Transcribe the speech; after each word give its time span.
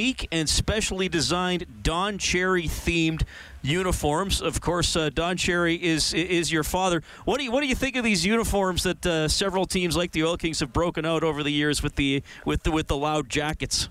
unique 0.00 0.28
and 0.32 0.48
specially 0.48 1.10
designed 1.10 1.66
Don 1.82 2.16
Cherry 2.16 2.64
themed 2.64 3.22
uniforms. 3.60 4.40
Of 4.40 4.60
course, 4.62 4.96
uh, 4.96 5.10
Don 5.10 5.36
Cherry 5.36 5.74
is 5.74 6.14
is 6.14 6.50
your 6.50 6.64
father. 6.64 7.02
What 7.26 7.36
do 7.38 7.44
you 7.44 7.52
what 7.52 7.60
do 7.60 7.66
you 7.66 7.74
think 7.74 7.96
of 7.96 8.04
these 8.04 8.24
uniforms 8.24 8.82
that 8.84 9.04
uh, 9.04 9.28
several 9.28 9.66
teams 9.66 9.96
like 9.98 10.12
the 10.12 10.24
Oil 10.24 10.38
Kings 10.38 10.60
have 10.60 10.72
broken 10.72 11.04
out 11.04 11.22
over 11.22 11.42
the 11.42 11.52
years 11.52 11.82
with 11.82 11.96
the 11.96 12.22
with 12.46 12.62
the 12.62 12.70
with 12.70 12.86
the 12.86 12.96
loud 12.96 13.28
jackets? 13.28 13.90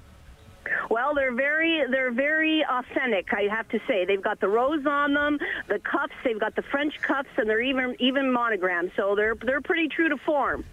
Well, 0.90 1.14
they're 1.14 1.36
very 1.36 1.84
they're 1.92 2.12
very 2.12 2.66
authentic. 2.68 3.32
I 3.32 3.44
have 3.44 3.70
to 3.70 3.80
say, 3.88 4.06
they've 4.06 4.24
got 4.24 4.40
the 4.40 4.48
rose 4.48 4.86
on 4.88 5.14
them, 5.14 5.38
the 5.68 5.78
cuffs, 5.78 6.14
they've 6.24 6.40
got 6.40 6.56
the 6.56 6.64
French 6.64 7.00
cuffs, 7.04 7.30
and 7.38 7.48
they're 7.48 7.62
even 7.62 7.96
even 8.00 8.32
monogrammed. 8.32 8.94
So 8.96 9.16
they're 9.16 9.36
they're 9.36 9.62
pretty 9.62 9.88
true 9.90 10.10
to 10.10 10.18
form. 10.18 10.66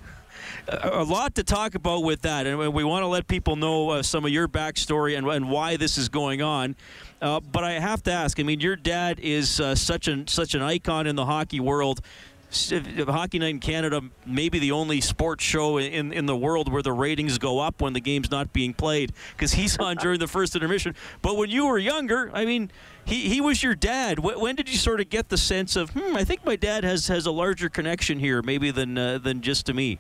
A 0.69 1.05
lot 1.05 1.35
to 1.37 1.45
talk 1.45 1.75
about 1.75 2.03
with 2.03 2.23
that, 2.23 2.47
and 2.47 2.73
we 2.73 2.85
want 2.85 3.03
to 3.03 3.07
let 3.07 3.29
people 3.29 3.57
know 3.57 3.91
uh, 3.91 4.03
some 4.03 4.25
of 4.25 4.31
your 4.31 4.49
backstory 4.49 5.17
and, 5.17 5.27
and 5.27 5.51
why 5.51 5.77
this 5.77 5.99
is 5.99 6.09
going 6.09 6.43
on. 6.43 6.77
Uh, 7.21 7.41
but 7.41 7.65
I 7.65 7.73
have 7.73 8.03
to 8.05 8.13
ask. 8.13 8.39
I 8.41 8.43
mean, 8.43 8.61
your 8.61 8.77
dad 8.77 9.21
is 9.21 9.61
uh, 9.61 9.75
such 9.75 10.09
an 10.09 10.27
such 10.27 10.55
an 10.55 10.63
icon 10.63 11.07
in 11.07 11.17
the 11.17 11.25
hockey 11.25 11.61
world. 11.61 12.01
Hockey 12.51 13.39
Night 13.39 13.49
in 13.49 13.61
Canada 13.61 14.01
may 14.25 14.49
be 14.49 14.59
the 14.59 14.73
only 14.73 15.01
sports 15.01 15.45
show 15.45 15.79
in, 15.79 16.13
in 16.13 16.27
the 16.27 16.37
world 16.37 16.73
where 16.73 16.83
the 16.83 16.93
ratings 16.93 17.39
go 17.39 17.59
up 17.59 17.83
when 17.83 17.93
the 17.93 18.01
game's 18.01 18.31
not 18.31 18.53
being 18.53 18.73
played 18.73 19.13
because 19.37 19.53
he's 19.53 19.77
on 19.79 19.97
during 20.01 20.21
the 20.21 20.29
first 20.29 20.55
intermission. 20.55 20.95
But 21.23 21.37
when 21.37 21.51
you 21.51 21.67
were 21.67 21.79
younger, 21.79 22.31
I 22.33 22.45
mean, 22.45 22.71
he, 23.05 23.29
he 23.29 23.41
was 23.41 23.63
your 23.63 23.75
dad. 23.75 24.21
When 24.21 24.55
did 24.55 24.69
you 24.69 24.77
sort 24.77 25.01
of 25.01 25.11
get 25.11 25.29
the 25.29 25.37
sense 25.37 25.77
of, 25.77 25.91
hmm, 25.91 26.17
I 26.17 26.25
think 26.25 26.45
my 26.45 26.57
dad 26.57 26.85
has, 26.85 27.09
has 27.09 27.27
a 27.27 27.33
larger 27.33 27.69
connection 27.69 28.21
here 28.21 28.43
maybe 28.43 28.71
than, 28.71 28.97
uh, 28.97 29.19
than 29.19 29.43
just 29.43 29.67
to 29.67 29.75
me? 29.75 29.99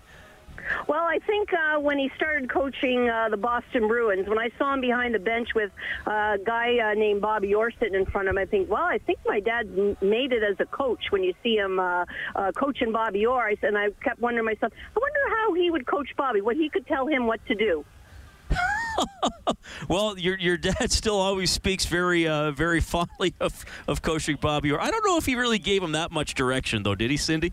Well, 0.87 1.05
I 1.05 1.19
think 1.27 1.53
uh, 1.53 1.81
when 1.81 1.99
he 1.99 2.11
started 2.17 2.51
coaching 2.51 3.09
uh, 3.09 3.29
the 3.31 3.37
Boston 3.37 3.89
Bruins, 3.89 4.29
when 4.29 4.39
I 4.39 4.51
saw 4.59 4.75
him 4.75 4.81
behind 4.81 5.15
the 5.15 5.19
bench 5.19 5.49
with 5.55 5.71
uh, 6.07 6.11
a 6.11 6.39
guy 6.45 6.79
uh, 6.79 6.95
named 6.95 7.21
Bobby 7.21 7.55
Orr 7.55 7.71
sitting 7.79 7.95
in 7.95 8.07
front 8.07 8.29
of 8.29 8.33
him, 8.33 8.39
I 8.39 8.47
think, 8.47 8.71
well, 8.71 8.85
I 8.85 8.99
think 8.99 9.19
my 9.27 9.41
dad 9.41 9.75
made 10.03 10.33
it 10.33 10.43
as 10.43 10.57
a 10.61 10.67
coach 10.67 11.11
when 11.11 11.23
you 11.23 11.35
see 11.43 11.57
him 11.57 11.79
uh, 11.79 12.05
uh, 12.35 12.53
coaching 12.53 12.93
Bobby 12.93 13.27
Orr. 13.27 13.53
And 13.63 13.77
I 13.77 13.89
kept 14.03 14.21
wondering 14.21 14.47
myself, 14.47 14.73
I 14.75 15.01
wonder 15.01 15.37
how 15.37 15.55
he 15.55 15.71
would 15.71 15.87
coach 15.87 16.09
Bobby, 16.17 16.41
what 16.41 16.57
he 16.57 16.69
could 16.69 16.87
tell 16.87 17.07
him 17.07 17.27
what 17.27 17.45
to 17.47 17.55
do. 17.55 17.85
Well, 19.89 20.19
your 20.19 20.39
your 20.39 20.57
dad 20.57 20.91
still 20.91 21.17
always 21.17 21.51
speaks 21.51 21.87
very 21.87 22.27
uh, 22.27 22.51
very 22.51 22.81
fondly 22.81 23.35
of, 23.41 23.65
of 23.89 24.03
coaching 24.03 24.37
Bobby 24.41 24.73
Orr. 24.73 24.81
I 24.81 24.91
don't 24.91 25.05
know 25.07 25.17
if 25.17 25.27
he 25.27 25.35
really 25.35 25.59
gave 25.59 25.83
him 25.83 25.93
that 25.93 26.11
much 26.11 26.35
direction, 26.35 26.83
though. 26.83 26.95
Did 26.95 27.11
he, 27.11 27.17
Cindy? 27.17 27.53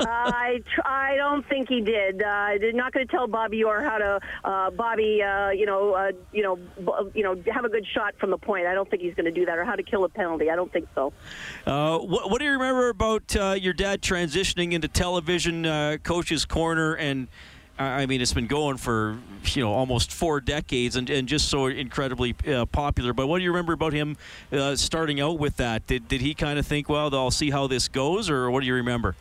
I 0.00 0.62
tr- 0.74 0.86
I 0.86 1.16
don't 1.16 1.46
think 1.48 1.68
he 1.68 1.80
did. 1.80 2.22
Uh, 2.22 2.26
I'm 2.26 2.76
not 2.76 2.92
going 2.92 3.06
to 3.06 3.10
tell 3.10 3.26
Bobby 3.26 3.62
Orr 3.64 3.82
how 3.82 3.98
to 3.98 4.20
uh, 4.44 4.70
Bobby 4.70 5.22
uh, 5.22 5.50
you 5.50 5.66
know 5.66 5.92
uh, 5.94 6.12
you 6.32 6.42
know 6.42 6.56
b- 6.56 7.10
you 7.14 7.22
know 7.22 7.40
have 7.52 7.64
a 7.64 7.68
good 7.68 7.86
shot 7.86 8.14
from 8.18 8.30
the 8.30 8.38
point. 8.38 8.66
I 8.66 8.74
don't 8.74 8.88
think 8.88 9.02
he's 9.02 9.14
going 9.14 9.26
to 9.26 9.32
do 9.32 9.46
that, 9.46 9.58
or 9.58 9.64
how 9.64 9.74
to 9.74 9.82
kill 9.82 10.04
a 10.04 10.08
penalty. 10.08 10.50
I 10.50 10.56
don't 10.56 10.72
think 10.72 10.88
so. 10.94 11.12
Uh, 11.66 11.98
what, 11.98 12.30
what 12.30 12.38
do 12.38 12.44
you 12.44 12.52
remember 12.52 12.88
about 12.88 13.34
your 13.60 13.72
dad 13.72 14.02
transitioning 14.02 14.72
into 14.72 14.88
television, 14.88 15.98
coach's 16.02 16.44
corner, 16.44 16.94
and 16.94 17.28
I 17.78 18.06
mean, 18.06 18.20
it's 18.20 18.32
been 18.32 18.46
going 18.46 18.78
for 18.78 19.18
you 19.52 19.62
know 19.62 19.72
almost 19.72 20.12
four 20.12 20.40
decades 20.40 20.96
and, 20.96 21.10
and 21.10 21.28
just 21.28 21.48
so 21.48 21.66
incredibly 21.66 22.34
uh, 22.46 22.64
popular. 22.66 23.12
But 23.12 23.26
what 23.26 23.38
do 23.38 23.44
you 23.44 23.50
remember 23.50 23.74
about 23.74 23.92
him 23.92 24.16
uh, 24.50 24.76
starting 24.76 25.20
out 25.20 25.38
with 25.38 25.56
that? 25.58 25.86
Did, 25.86 26.08
did 26.08 26.20
he 26.20 26.34
kind 26.34 26.58
of 26.58 26.66
think, 26.66 26.88
well, 26.88 27.14
I'll 27.14 27.30
see 27.30 27.50
how 27.50 27.66
this 27.66 27.88
goes, 27.88 28.30
or 28.30 28.50
what 28.50 28.60
do 28.60 28.66
you 28.66 28.74
remember? 28.74 29.14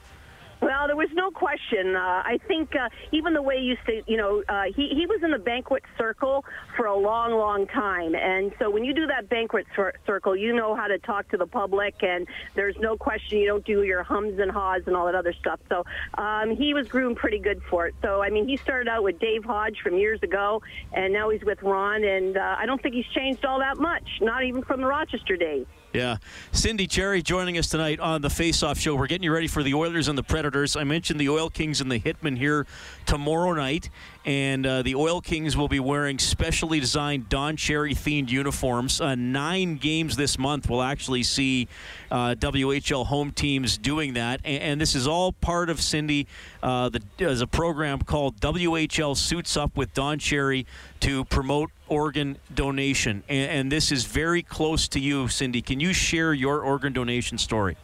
Well, 0.62 0.88
there 0.88 0.96
was 0.96 1.10
no 1.14 1.32
question. 1.32 1.96
Uh, 1.96 2.00
I 2.00 2.40
think 2.48 2.76
uh, 2.76 2.90
even 3.12 3.34
the 3.34 3.42
way 3.42 3.58
you 3.58 3.76
say, 3.86 4.04
you 4.08 4.18
know, 4.18 4.42
uh, 4.48 4.64
he 4.76 4.90
he 4.96 5.06
was 5.06 5.22
in 5.24 5.32
the 5.32 5.40
banquet 5.40 5.84
circle 5.98 6.46
for 6.76 6.86
a 6.86 6.98
long, 6.98 7.34
long 7.34 7.68
time, 7.68 8.16
and 8.16 8.54
so 8.60 8.70
when 8.70 8.84
you 8.84 8.94
do 8.94 9.06
that 9.08 9.30
banquet 9.30 9.68
cir- 9.76 9.94
circle, 10.06 10.36
you 10.36 10.56
know 10.56 10.74
how 10.76 10.88
to 10.88 10.98
talk 11.00 11.30
to 11.30 11.38
the 11.38 11.46
public, 11.46 11.96
and 12.02 12.28
there's 12.56 12.76
no 12.80 12.98
question 12.98 13.40
you 13.40 13.48
don't 13.48 13.66
do 13.66 13.84
your 13.84 14.04
hums 14.04 14.40
and 14.40 14.50
haws 14.50 14.82
and 14.88 14.96
all 14.96 15.06
that 15.06 15.16
other 15.16 15.34
stuff. 15.34 15.60
So 15.70 15.84
um, 16.18 16.56
he 16.56 16.74
was 16.74 16.88
groomed 16.88 17.18
pretty 17.18 17.40
good 17.40 17.62
for 17.70 17.88
it. 17.88 17.96
So 18.02 18.24
I 18.24 18.30
mean, 18.30 18.48
he 18.48 18.58
started 18.58 18.88
out 18.90 19.04
with 19.04 19.20
Dave 19.20 19.44
Hodge 19.44 19.78
from 19.84 19.98
years 19.98 20.22
ago, 20.24 20.62
and 20.94 21.14
now 21.14 21.30
he's 21.30 21.44
with 21.44 21.62
Ron, 21.62 22.04
and 22.04 22.38
uh, 22.38 22.56
I 22.58 22.66
don't 22.66 22.82
think 22.82 22.96
he's 22.96 23.08
changed 23.14 23.46
all 23.46 23.60
that 23.60 23.78
much, 23.78 24.08
not 24.22 24.44
even 24.44 24.64
from 24.64 24.82
the 24.82 24.88
Rochester 24.88 25.36
days. 25.36 25.66
Yeah. 25.96 26.18
Cindy 26.52 26.88
Cherry 26.88 27.22
joining 27.22 27.58
us 27.58 27.70
tonight 27.70 28.02
on 28.02 28.22
the 28.22 28.30
Face 28.30 28.64
Off 28.64 28.78
Show. 28.78 28.96
We're 28.96 29.08
getting 29.08 29.24
you 29.24 29.32
ready 29.32 29.48
for 29.48 29.64
the 29.64 29.74
Oilers 29.74 30.10
and 30.10 30.18
the 30.18 30.24
Predators. 30.24 30.76
I 30.76 30.84
mentioned 30.84 31.22
the 31.22 31.30
Oil 31.30 31.50
Kings 31.50 31.80
and 31.80 31.90
the 31.90 32.02
Hitmen 32.02 32.38
here 32.38 32.68
tomorrow 33.06 33.54
night 33.54 33.90
and 34.26 34.66
uh, 34.66 34.82
the 34.82 34.96
Oil 34.96 35.22
Kings 35.22 35.56
will 35.56 35.68
be 35.68 35.80
wearing 35.80 36.18
specially 36.18 36.80
designed 36.80 37.30
Don 37.30 37.56
Cherry 37.56 37.94
themed 37.94 38.30
uniforms. 38.30 39.00
Uh, 39.00 39.16
nine 39.16 39.76
games 39.76 40.16
this 40.16 40.40
month 40.40 40.70
will 40.70 40.82
actually 40.82 41.24
see 41.24 41.68
uh, 42.10 42.36
WHL 42.38 43.06
home 43.06 43.32
teams 43.32 43.78
doing 43.78 44.14
that, 44.14 44.42
and, 44.44 44.64
and, 44.64 44.82
this 44.82 44.96
is 44.96 45.08
all 45.08 45.32
part 45.32 45.70
of 45.70 45.80
Cindy. 45.82 46.28
Uh, 46.62 46.90
the, 46.90 47.02
there's 47.18 47.42
a 47.42 47.48
program 47.48 48.00
called 48.00 48.40
WHL 48.40 49.16
Suits 49.16 49.56
Up 49.58 49.78
with 49.78 49.94
Don 49.94 50.18
Cherry 50.18 50.66
to 51.02 51.26
promote 51.26 51.72
organ 51.88 52.38
donation, 52.54 53.24
and, 53.30 53.52
and 53.52 53.72
this 53.72 53.92
is 53.92 54.06
very 54.06 54.42
close 54.42 54.88
to 54.90 55.00
you, 55.00 55.28
Cindy. 55.28 55.62
Can 55.62 55.80
you 55.80 55.94
share 55.94 56.34
your 56.34 56.62
organ 56.62 56.94
donation 56.94 57.38
story? 57.38 57.78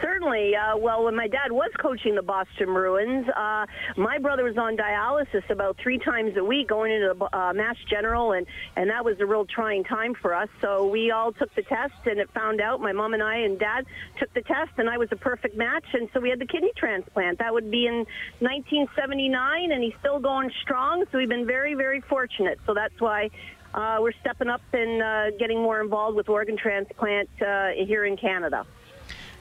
Certainly. 0.00 0.54
Uh, 0.54 0.76
well, 0.76 1.04
when 1.04 1.16
my 1.16 1.28
dad 1.28 1.50
was 1.50 1.70
coaching 1.80 2.14
the 2.14 2.22
Boston 2.22 2.66
Bruins, 2.66 3.26
uh, 3.28 3.66
my 3.96 4.18
brother 4.18 4.44
was 4.44 4.56
on 4.56 4.76
dialysis 4.76 5.48
about 5.50 5.76
three 5.82 5.98
times 5.98 6.36
a 6.36 6.44
week, 6.44 6.68
going 6.68 6.92
into 6.92 7.14
the 7.14 7.36
uh, 7.36 7.52
Mass 7.52 7.76
General, 7.88 8.32
and 8.32 8.46
and 8.76 8.90
that 8.90 9.04
was 9.04 9.16
a 9.20 9.26
real 9.26 9.44
trying 9.44 9.84
time 9.84 10.14
for 10.14 10.34
us. 10.34 10.48
So 10.60 10.86
we 10.86 11.10
all 11.10 11.32
took 11.32 11.54
the 11.54 11.62
test, 11.62 11.94
and 12.06 12.18
it 12.18 12.30
found 12.32 12.60
out. 12.60 12.80
My 12.80 12.92
mom 12.92 13.14
and 13.14 13.22
I 13.22 13.38
and 13.38 13.58
dad 13.58 13.86
took 14.18 14.32
the 14.34 14.42
test, 14.42 14.72
and 14.78 14.88
I 14.88 14.98
was 14.98 15.08
a 15.12 15.16
perfect 15.16 15.56
match, 15.56 15.84
and 15.92 16.08
so 16.12 16.20
we 16.20 16.30
had 16.30 16.38
the 16.38 16.46
kidney 16.46 16.72
transplant. 16.76 17.38
That 17.38 17.52
would 17.52 17.70
be 17.70 17.86
in 17.86 18.06
1979, 18.40 19.72
and 19.72 19.82
he's 19.82 19.94
still 20.00 20.20
going 20.20 20.50
strong. 20.62 21.04
So 21.10 21.18
we've 21.18 21.28
been 21.28 21.46
very, 21.46 21.74
very 21.74 22.00
fortunate. 22.02 22.58
So 22.66 22.74
that's 22.74 22.98
why 23.00 23.30
uh, 23.74 23.98
we're 24.00 24.12
stepping 24.20 24.48
up 24.48 24.62
and 24.72 25.02
uh, 25.02 25.36
getting 25.38 25.62
more 25.62 25.80
involved 25.80 26.16
with 26.16 26.28
organ 26.28 26.56
transplant 26.56 27.28
uh, 27.40 27.68
here 27.76 28.04
in 28.04 28.16
Canada. 28.16 28.66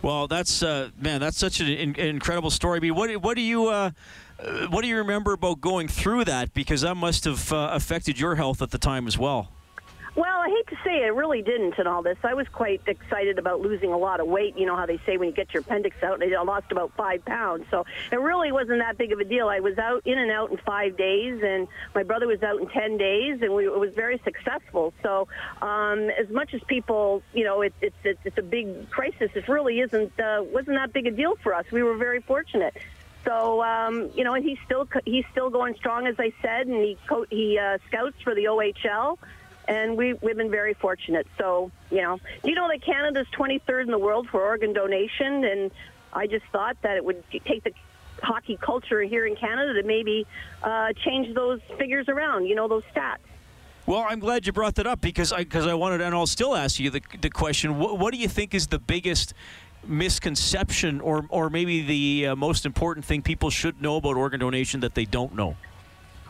Well, 0.01 0.27
that's 0.27 0.63
uh, 0.63 0.89
man, 0.97 1.19
that's 1.19 1.37
such 1.37 1.59
an 1.59 1.67
in- 1.67 1.95
incredible 1.95 2.51
story. 2.51 2.77
I 2.77 2.79
mean, 2.81 2.95
what 2.95 3.11
what 3.17 3.35
do 3.35 3.41
you 3.41 3.67
uh, 3.67 3.91
what 4.69 4.81
do 4.81 4.87
you 4.87 4.97
remember 4.97 5.33
about 5.33 5.59
going 5.61 5.87
through 5.87 6.25
that? 6.25 6.53
Because 6.53 6.81
that 6.81 6.95
must 6.95 7.25
have 7.25 7.51
uh, 7.51 7.69
affected 7.73 8.19
your 8.19 8.35
health 8.35 8.61
at 8.61 8.71
the 8.71 8.77
time 8.77 9.07
as 9.07 9.17
well. 9.17 9.49
Well, 10.17 10.39
I 10.39 10.49
hate 10.49 10.67
to 10.75 10.83
say 10.83 11.03
it, 11.03 11.09
it 11.09 11.13
really 11.13 11.43
didn't 11.43 11.77
in 11.77 11.85
all 11.85 12.01
this. 12.01 12.17
I 12.23 12.33
was 12.33 12.47
quite 12.47 12.81
excited 12.87 13.37
about 13.37 13.61
losing 13.61 13.93
a 13.93 13.97
lot 13.99 14.19
of 14.19 14.25
weight. 14.25 14.57
You 14.57 14.65
know 14.65 14.75
how 14.75 14.87
they 14.87 14.99
say 15.05 15.17
when 15.17 15.29
you 15.29 15.35
get 15.35 15.53
your 15.53 15.61
appendix 15.61 15.95
out, 16.01 16.23
I 16.23 16.41
lost 16.41 16.71
about 16.71 16.91
five 16.97 17.23
pounds. 17.23 17.65
So 17.69 17.85
it 18.11 18.19
really 18.19 18.51
wasn't 18.51 18.79
that 18.79 18.97
big 18.97 19.11
of 19.11 19.19
a 19.19 19.23
deal. 19.23 19.47
I 19.47 19.59
was 19.59 19.77
out 19.77 20.01
in 20.07 20.17
and 20.17 20.31
out 20.31 20.49
in 20.49 20.57
five 20.57 20.97
days, 20.97 21.43
and 21.43 21.67
my 21.93 22.01
brother 22.01 22.25
was 22.25 22.41
out 22.41 22.59
in 22.59 22.67
ten 22.67 22.97
days, 22.97 23.43
and 23.43 23.53
we, 23.53 23.67
it 23.67 23.79
was 23.79 23.93
very 23.93 24.19
successful. 24.23 24.91
So 25.03 25.27
um, 25.61 26.09
as 26.09 26.29
much 26.31 26.55
as 26.55 26.63
people, 26.63 27.21
you 27.31 27.43
know, 27.43 27.61
it, 27.61 27.75
it's 27.79 27.95
it's 28.03 28.19
it's 28.25 28.37
a 28.39 28.41
big 28.41 28.89
crisis. 28.89 29.29
It 29.35 29.47
really 29.47 29.81
isn't 29.81 30.19
uh, 30.19 30.41
wasn't 30.41 30.77
that 30.77 30.93
big 30.93 31.05
a 31.05 31.11
deal 31.11 31.35
for 31.43 31.53
us. 31.53 31.65
We 31.71 31.83
were 31.83 31.95
very 31.95 32.21
fortunate. 32.21 32.75
So 33.23 33.61
um, 33.61 34.09
you 34.15 34.23
know, 34.23 34.33
he's 34.33 34.57
still 34.65 34.87
he's 35.05 35.25
still 35.31 35.51
going 35.51 35.75
strong, 35.75 36.07
as 36.07 36.15
I 36.17 36.33
said, 36.41 36.65
and 36.65 36.83
he 36.83 36.97
co- 37.07 37.27
he 37.29 37.59
uh, 37.59 37.77
scouts 37.87 38.19
for 38.23 38.33
the 38.33 38.45
OHL 38.45 39.19
and 39.67 39.97
we, 39.97 40.13
we've 40.13 40.37
been 40.37 40.51
very 40.51 40.73
fortunate. 40.73 41.27
So, 41.37 41.71
you 41.91 42.01
know, 42.01 42.19
you 42.43 42.55
know 42.55 42.67
that 42.69 42.81
Canada's 42.81 43.27
23rd 43.37 43.83
in 43.83 43.91
the 43.91 43.99
world 43.99 44.27
for 44.29 44.41
organ 44.41 44.73
donation? 44.73 45.43
And 45.43 45.71
I 46.13 46.27
just 46.27 46.45
thought 46.51 46.77
that 46.81 46.97
it 46.97 47.03
would 47.03 47.23
take 47.31 47.63
the 47.63 47.73
hockey 48.23 48.57
culture 48.61 49.01
here 49.01 49.25
in 49.25 49.35
Canada 49.35 49.79
to 49.81 49.87
maybe 49.87 50.25
uh, 50.63 50.93
change 51.05 51.33
those 51.35 51.59
figures 51.77 52.07
around, 52.07 52.45
you 52.45 52.55
know, 52.55 52.67
those 52.67 52.83
stats. 52.95 53.17
Well, 53.85 54.05
I'm 54.07 54.19
glad 54.19 54.45
you 54.45 54.51
brought 54.51 54.75
that 54.75 54.87
up 54.87 54.99
because 54.99 55.31
I 55.31 55.39
because 55.39 55.65
I 55.65 55.73
wanted, 55.73 56.01
and 56.01 56.13
I'll 56.13 56.27
still 56.27 56.57
ask 56.57 56.77
you 56.77 56.89
the, 56.89 57.01
the 57.21 57.29
question: 57.29 57.79
what, 57.79 57.97
what 57.97 58.13
do 58.13 58.19
you 58.19 58.27
think 58.27 58.53
is 58.53 58.67
the 58.67 58.79
biggest 58.79 59.33
misconception, 59.85 60.99
or 60.99 61.25
or 61.29 61.49
maybe 61.49 61.83
the 61.83 62.27
uh, 62.27 62.35
most 62.35 62.65
important 62.65 63.05
thing 63.05 63.21
people 63.21 63.49
should 63.49 63.81
know 63.81 63.95
about 63.95 64.17
organ 64.17 64.41
donation 64.41 64.81
that 64.81 64.93
they 64.93 65.05
don't 65.05 65.35
know? 65.35 65.55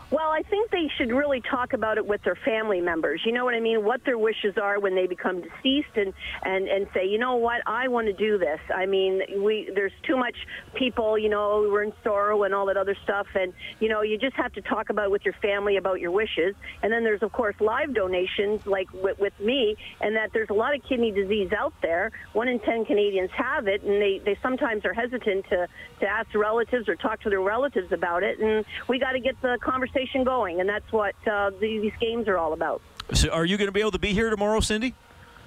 Well, 0.09 0.30
I 0.31 0.42
think 0.44 0.71
they 0.71 0.89
should 0.98 1.09
really 1.09 1.42
talk 1.42 1.74
about 1.74 1.98
it 1.98 2.07
with 2.07 2.24
their 2.24 2.38
family 2.45 2.80
members. 2.80 3.21
You 3.25 3.33
know 3.33 3.44
what 3.44 3.54
I 3.56 3.59
mean? 3.59 3.83
What 3.83 4.06
their 4.06 4.18
wishes 4.18 4.57
are 4.57 4.80
when 4.80 4.95
they 4.95 5.06
become 5.06 5.42
deceased, 5.42 5.98
and 5.98 6.13
and 6.44 6.69
and 6.69 6.88
say, 6.94 7.06
you 7.06 7.18
know 7.18 7.36
what, 7.36 7.62
I 7.65 7.89
want 7.89 8.07
to 8.07 8.13
do 8.13 8.38
this. 8.38 8.59
I 8.74 8.86
mean, 8.86 9.21
we 9.44 9.69
there's 9.75 9.92
too 10.04 10.15
much 10.15 10.36
people. 10.75 11.18
You 11.18 11.27
know, 11.27 11.68
we're 11.69 11.83
in 11.83 11.94
sorrow 12.06 12.44
and 12.44 12.56
all 12.56 12.68
that 12.68 12.77
other 12.77 12.95
stuff, 13.04 13.27
and 13.36 13.54
you 13.81 13.89
know, 13.89 14.01
you 14.01 14.18
just 14.18 14.38
have 14.38 14.54
to 14.54 14.62
talk 14.62 14.89
about 14.89 15.12
with 15.12 15.25
your 15.25 15.33
family 15.42 15.75
about 15.75 16.00
your 16.00 16.12
wishes. 16.12 16.56
And 16.81 16.94
then 16.94 17.04
there's 17.04 17.21
of 17.21 17.33
course 17.33 17.56
live 17.59 17.94
donations, 17.94 18.65
like 18.65 18.88
with, 18.94 19.19
with 19.19 19.38
me, 19.42 19.75
and 20.00 20.15
that 20.15 20.31
there's 20.31 20.50
a 20.50 20.54
lot 20.54 20.74
of 20.74 20.81
kidney 20.88 21.12
disease 21.12 21.51
out 21.51 21.74
there. 21.81 22.13
One 22.31 22.48
in 22.48 22.59
ten 22.59 22.86
Canadians 22.86 23.31
have 23.31 23.68
it, 23.68 23.83
and 23.83 24.01
they 24.01 24.21
they 24.24 24.38
sometimes 24.42 24.86
are 24.86 24.94
hesitant 24.94 25.48
to 25.50 25.68
to 26.00 26.07
ask 26.07 26.33
relatives 26.33 26.88
or 26.88 26.95
talk 26.95 27.19
to 27.24 27.30
their 27.30 27.42
relatives 27.42 27.92
about 27.92 28.24
it. 28.24 28.39
And 28.39 28.63
we 28.88 29.00
got 29.00 29.12
to 29.12 29.19
get 29.19 29.36
the 29.42 29.57
conversation 29.62 29.96
conversation 29.97 30.23
going, 30.23 30.59
and 30.59 30.69
that's 30.69 30.91
what 30.91 31.15
uh, 31.27 31.51
these 31.59 31.91
games 31.99 32.27
are 32.27 32.38
all 32.38 32.53
about. 32.53 32.81
So, 33.13 33.29
are 33.29 33.45
you 33.45 33.57
going 33.57 33.67
to 33.67 33.71
be 33.71 33.79
able 33.79 33.91
to 33.91 33.99
be 33.99 34.13
here 34.13 34.29
tomorrow, 34.29 34.59
Cindy? 34.59 34.94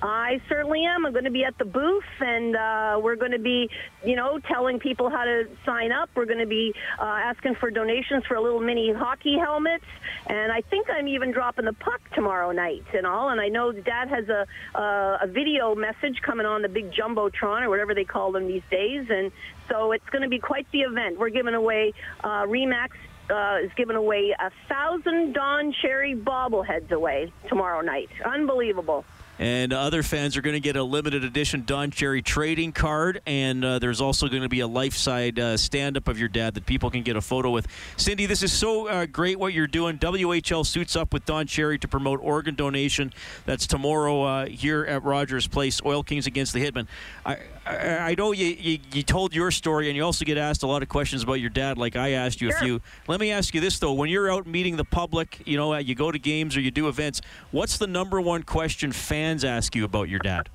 I 0.02 0.40
certainly 0.48 0.82
am. 0.86 1.04
I'm 1.04 1.12
going 1.12 1.26
to 1.26 1.30
be 1.30 1.44
at 1.44 1.58
the 1.58 1.66
booth, 1.66 2.04
and 2.20 2.56
uh, 2.56 2.98
we're 3.02 3.16
going 3.16 3.32
to 3.32 3.38
be, 3.38 3.68
you 4.02 4.16
know, 4.16 4.38
telling 4.38 4.78
people 4.78 5.10
how 5.10 5.24
to 5.24 5.46
sign 5.66 5.92
up. 5.92 6.08
We're 6.14 6.24
going 6.24 6.38
to 6.38 6.46
be 6.46 6.72
uh, 6.98 7.02
asking 7.02 7.56
for 7.56 7.70
donations 7.70 8.24
for 8.24 8.34
a 8.34 8.40
little 8.40 8.60
mini 8.60 8.94
hockey 8.94 9.36
helmets, 9.36 9.84
and 10.26 10.50
I 10.50 10.62
think 10.62 10.88
I'm 10.88 11.06
even 11.06 11.32
dropping 11.32 11.66
the 11.66 11.74
puck 11.74 12.00
tomorrow 12.14 12.50
night 12.50 12.84
and 12.94 13.06
all. 13.06 13.28
And 13.28 13.42
I 13.42 13.48
know 13.48 13.72
Dad 13.72 14.08
has 14.08 14.26
a 14.30 14.46
uh, 14.74 15.18
a 15.20 15.26
video 15.26 15.74
message 15.74 16.22
coming 16.22 16.46
on 16.46 16.62
the 16.62 16.68
big 16.70 16.92
jumbotron 16.92 17.60
or 17.60 17.68
whatever 17.68 17.94
they 17.94 18.04
call 18.04 18.32
them 18.32 18.48
these 18.48 18.62
days, 18.70 19.06
and 19.10 19.30
so 19.68 19.92
it's 19.92 20.08
going 20.08 20.22
to 20.22 20.30
be 20.30 20.38
quite 20.38 20.66
the 20.72 20.80
event. 20.80 21.18
We're 21.18 21.28
giving 21.28 21.54
away 21.54 21.92
uh, 22.24 22.44
Remax 22.44 22.92
uh, 23.30 23.58
is 23.62 23.70
giving 23.76 23.96
away 23.96 24.34
a 24.38 24.50
thousand 24.68 25.32
Don 25.32 25.72
Cherry 25.80 26.14
bobbleheads 26.14 26.90
away 26.90 27.32
tomorrow 27.48 27.80
night. 27.80 28.10
Unbelievable. 28.24 29.04
And 29.40 29.72
other 29.72 30.02
fans 30.02 30.36
are 30.36 30.42
going 30.42 30.52
to 30.52 30.60
get 30.60 30.76
a 30.76 30.82
limited 30.82 31.24
edition 31.24 31.64
Don 31.64 31.90
Cherry 31.90 32.20
trading 32.20 32.72
card. 32.72 33.22
And 33.24 33.64
uh, 33.64 33.78
there's 33.78 34.02
also 34.02 34.28
going 34.28 34.42
to 34.42 34.50
be 34.50 34.60
a 34.60 34.66
life 34.66 34.92
side 34.92 35.38
uh, 35.38 35.56
stand 35.56 35.96
up 35.96 36.08
of 36.08 36.18
your 36.18 36.28
dad 36.28 36.52
that 36.54 36.66
people 36.66 36.90
can 36.90 37.02
get 37.02 37.16
a 37.16 37.22
photo 37.22 37.50
with. 37.50 37.66
Cindy, 37.96 38.26
this 38.26 38.42
is 38.42 38.52
so 38.52 38.86
uh, 38.86 39.06
great 39.06 39.38
what 39.38 39.54
you're 39.54 39.66
doing. 39.66 39.96
WHL 39.96 40.66
suits 40.66 40.94
up 40.94 41.14
with 41.14 41.24
Don 41.24 41.46
Cherry 41.46 41.78
to 41.78 41.88
promote 41.88 42.20
organ 42.22 42.54
donation. 42.54 43.14
That's 43.46 43.66
tomorrow 43.66 44.22
uh, 44.24 44.46
here 44.46 44.84
at 44.84 45.02
Rogers 45.04 45.48
Place, 45.48 45.80
Oil 45.86 46.02
Kings 46.02 46.26
against 46.26 46.52
the 46.52 46.62
Hitmen. 46.62 46.86
I, 47.24 47.38
I, 47.64 47.98
I 47.98 48.14
know 48.16 48.32
you, 48.32 48.44
you, 48.46 48.78
you, 48.92 49.02
told 49.02 49.34
your 49.34 49.50
story, 49.50 49.88
and 49.88 49.96
you 49.96 50.04
also 50.04 50.26
get 50.26 50.36
asked 50.36 50.64
a 50.64 50.66
lot 50.66 50.82
of 50.82 50.90
questions 50.90 51.22
about 51.22 51.40
your 51.40 51.48
dad, 51.48 51.78
like 51.78 51.96
I 51.96 52.10
asked 52.10 52.42
you 52.42 52.50
sure. 52.50 52.58
a 52.58 52.60
few. 52.60 52.82
Let 53.08 53.20
me 53.20 53.30
ask 53.30 53.54
you 53.54 53.62
this, 53.62 53.78
though. 53.78 53.94
When 53.94 54.10
you're 54.10 54.30
out 54.30 54.46
meeting 54.46 54.76
the 54.76 54.84
public, 54.84 55.40
you 55.46 55.56
know, 55.56 55.74
you 55.78 55.94
go 55.94 56.10
to 56.10 56.18
games 56.18 56.58
or 56.58 56.60
you 56.60 56.70
do 56.70 56.88
events, 56.88 57.22
what's 57.52 57.78
the 57.78 57.86
number 57.86 58.20
one 58.20 58.42
question 58.42 58.92
fans 58.92 59.29
ask 59.44 59.74
you 59.74 59.84
about 59.84 60.08
your 60.08 60.18
dad? 60.20 60.48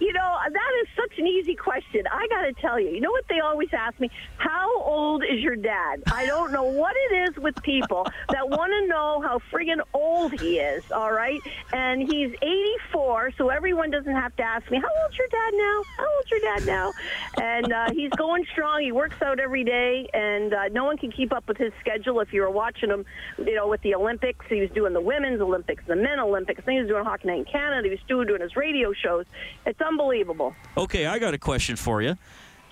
You 0.00 0.12
know, 0.12 0.38
that 0.52 0.72
is 0.82 0.88
such 1.16 1.20
an 1.20 1.26
easy 1.26 1.54
question. 1.54 2.02
I 2.10 2.26
got 2.28 2.42
to 2.42 2.52
tell 2.60 2.78
you, 2.78 2.90
you 2.90 3.00
know 3.00 3.10
what 3.10 3.24
they 3.28 3.40
always 3.40 3.68
ask 3.72 3.98
me? 4.00 4.10
How 4.36 4.82
old 4.82 5.22
is 5.24 5.40
your 5.40 5.56
dad? 5.56 6.02
I 6.12 6.26
don't 6.26 6.52
know 6.52 6.64
what 6.64 6.94
it 6.96 7.28
is 7.28 7.36
with 7.36 7.60
people 7.62 8.06
that 8.30 8.48
want 8.48 8.72
to 8.72 8.86
know 8.86 9.20
how 9.22 9.40
friggin' 9.52 9.80
old 9.94 10.38
he 10.40 10.58
is, 10.58 10.84
all 10.92 11.12
right? 11.12 11.40
And 11.72 12.02
he's 12.02 12.32
84, 12.42 13.32
so 13.38 13.48
everyone 13.48 13.90
doesn't 13.90 14.14
have 14.14 14.34
to 14.36 14.42
ask 14.42 14.70
me, 14.70 14.78
how 14.78 14.88
old's 15.02 15.16
your 15.16 15.28
dad 15.28 15.54
now? 15.54 15.82
How 15.98 16.16
old's 16.16 16.30
your 16.30 16.40
dad 16.40 16.66
now? 16.66 16.92
And 17.40 17.72
uh, 17.72 17.90
he's 17.92 18.10
going 18.10 18.44
strong. 18.52 18.82
He 18.82 18.92
works 18.92 19.20
out 19.22 19.40
every 19.40 19.64
day, 19.64 20.08
and 20.12 20.52
uh, 20.52 20.68
no 20.68 20.84
one 20.84 20.98
can 20.98 21.12
keep 21.12 21.32
up 21.32 21.48
with 21.48 21.56
his 21.56 21.72
schedule. 21.80 22.20
If 22.20 22.32
you 22.32 22.42
were 22.42 22.50
watching 22.50 22.90
him, 22.90 23.04
you 23.38 23.54
know, 23.54 23.68
with 23.68 23.82
the 23.82 23.94
Olympics, 23.94 24.44
he 24.48 24.60
was 24.60 24.70
doing 24.70 24.92
the 24.92 25.00
women's 25.00 25.40
Olympics, 25.40 25.82
the 25.86 25.96
men 25.96 26.20
Olympics, 26.20 26.62
he 26.66 26.78
was 26.78 26.88
doing 26.88 27.04
Hockey 27.04 27.28
Night 27.28 27.38
in 27.38 27.44
Canada, 27.44 27.84
he 27.84 27.90
was 27.90 28.00
still 28.04 28.24
doing 28.24 28.42
his 28.42 28.56
radio 28.56 28.92
shows. 28.92 29.24
It's 29.64 29.80
unbelievable. 29.80 30.54
Okay, 30.76 31.05
I 31.06 31.18
got 31.18 31.34
a 31.34 31.38
question 31.38 31.76
for 31.76 32.02
you. 32.02 32.16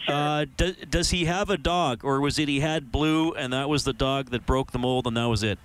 Sure. 0.05 0.15
Uh, 0.15 0.47
does, 0.57 0.77
does 0.89 1.11
he 1.11 1.25
have 1.25 1.49
a 1.51 1.57
dog, 1.57 2.05
or 2.05 2.21
was 2.21 2.39
it 2.39 2.49
he 2.49 2.61
had 2.61 2.93
Blue 2.93 3.33
and 3.33 3.53
that 3.53 3.69
was 3.69 3.85
the 3.85 3.93
dog 3.93 4.31
that 4.31 4.45
broke 4.45 4.73
the 4.73 4.79
mold 4.79 5.07
and 5.07 5.17
that 5.17 5.27
was 5.27 5.43
it? 5.43 5.59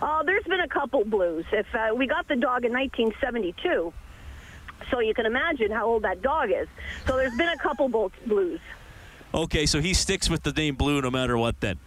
Uh, 0.00 0.22
there's 0.24 0.44
been 0.44 0.60
a 0.60 0.68
couple 0.68 1.04
blues. 1.04 1.44
If 1.52 1.66
uh, 1.74 1.94
we 1.94 2.06
got 2.06 2.28
the 2.28 2.36
dog 2.36 2.64
in 2.64 2.72
1972, 2.72 3.92
so 4.90 5.00
you 5.00 5.14
can 5.14 5.26
imagine 5.26 5.70
how 5.70 5.86
old 5.86 6.02
that 6.02 6.22
dog 6.22 6.50
is. 6.50 6.68
So 7.06 7.16
there's 7.16 7.36
been 7.36 7.48
a 7.48 7.58
couple 7.58 7.88
blues. 8.26 8.60
Okay, 9.34 9.66
so 9.66 9.80
he 9.80 9.94
sticks 9.94 10.28
with 10.28 10.42
the 10.42 10.52
name 10.52 10.74
Blue 10.74 11.00
no 11.00 11.10
matter 11.10 11.38
what 11.38 11.60
then. 11.60 11.78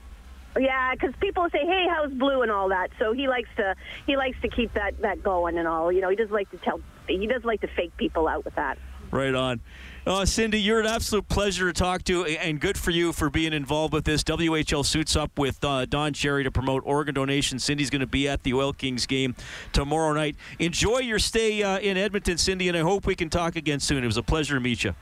Yeah, 0.57 0.93
because 0.93 1.13
people 1.19 1.47
say, 1.51 1.59
"Hey, 1.65 1.85
how's 1.89 2.11
Blue?" 2.13 2.41
and 2.41 2.51
all 2.51 2.69
that. 2.69 2.89
So 2.97 3.11
he 3.11 3.27
likes 3.27 3.49
to 3.57 3.75
he 4.07 4.15
likes 4.15 4.39
to 4.41 4.47
keep 4.47 4.73
that 4.73 4.99
that 5.01 5.21
going 5.21 5.57
and 5.57 5.67
all. 5.67 5.91
You 5.91 6.01
know, 6.01 6.09
he 6.09 6.15
doesn't 6.15 6.33
like 6.33 6.49
to 6.51 6.57
tell 6.57 6.79
he 7.07 7.27
doesn't 7.27 7.45
like 7.45 7.61
to 7.61 7.67
fake 7.67 7.95
people 7.97 8.27
out 8.27 8.45
with 8.45 8.55
that. 8.55 8.77
Right 9.15 9.33
on. 9.33 9.61
Uh, 10.05 10.25
Cindy, 10.25 10.59
you're 10.59 10.81
an 10.81 10.85
absolute 10.85 11.29
pleasure 11.29 11.71
to 11.71 11.73
talk 11.73 12.03
to, 12.03 12.25
and 12.25 12.59
good 12.59 12.77
for 12.77 12.91
you 12.91 13.13
for 13.13 13.29
being 13.29 13.53
involved 13.53 13.93
with 13.93 14.03
this. 14.03 14.25
WHL 14.25 14.85
suits 14.85 15.15
up 15.15 15.39
with 15.39 15.63
uh, 15.63 15.85
Don 15.85 16.11
Cherry 16.11 16.43
to 16.43 16.51
promote 16.51 16.83
organ 16.85 17.15
donation. 17.15 17.57
Cindy's 17.57 17.89
going 17.89 18.01
to 18.01 18.07
be 18.07 18.27
at 18.27 18.43
the 18.43 18.53
Oil 18.53 18.73
Kings 18.73 19.05
game 19.05 19.33
tomorrow 19.71 20.11
night. 20.11 20.35
Enjoy 20.59 20.97
your 20.97 21.17
stay 21.17 21.63
uh, 21.63 21.79
in 21.79 21.95
Edmonton, 21.95 22.37
Cindy, 22.37 22.67
and 22.67 22.77
I 22.77 22.81
hope 22.81 23.05
we 23.05 23.15
can 23.15 23.29
talk 23.29 23.55
again 23.55 23.79
soon. 23.79 24.03
It 24.03 24.07
was 24.07 24.17
a 24.17 24.23
pleasure 24.23 24.55
to 24.55 24.59
meet 24.59 24.83
you. 24.83 24.93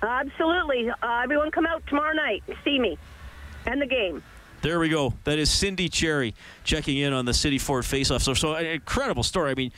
Absolutely. 0.00 0.88
Uh, 0.88 1.20
everyone 1.24 1.50
come 1.50 1.66
out 1.66 1.82
tomorrow 1.88 2.14
night. 2.14 2.44
See 2.64 2.78
me 2.78 2.96
and 3.66 3.82
the 3.82 3.86
game. 3.86 4.22
There 4.62 4.78
we 4.78 4.90
go. 4.90 5.14
That 5.24 5.38
is 5.38 5.50
Cindy 5.50 5.88
Cherry 5.88 6.34
checking 6.64 6.98
in 6.98 7.14
on 7.14 7.24
the 7.24 7.32
City 7.32 7.58
Ford 7.58 7.84
faceoff. 7.84 8.20
So, 8.20 8.34
so 8.34 8.54
an 8.54 8.66
incredible 8.66 9.22
story. 9.22 9.50
I 9.50 9.54
mean, 9.54 9.72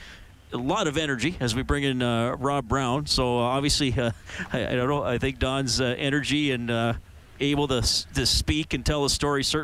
a 0.53 0.57
lot 0.59 0.87
of 0.87 0.97
energy 0.97 1.37
as 1.41 1.55
we 1.55 1.63
bring 1.63 1.85
in 1.85 2.03
uh, 2.03 2.37
Rob 2.37 2.69
Brown. 2.69 3.07
So 3.07 3.39
uh, 3.39 3.43
obviously, 3.43 3.99
uh, 3.99 4.13
I, 4.53 4.67
I, 4.67 4.75
don't 4.75 4.89
know. 4.89 5.03
I 5.03 5.19
think 5.19 5.39
Don's 5.39 5.81
uh, 5.81 5.95
energy 5.97 6.53
and 6.53 6.71
uh, 6.71 6.95
able 7.41 7.69
to 7.69 7.83
to 8.15 8.27
speak 8.27 8.75
and 8.75 8.85
tell 8.85 9.05
a 9.05 9.11
story 9.11 9.45
certainly. 9.45 9.61